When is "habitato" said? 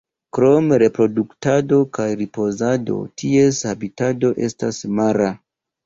3.73-4.37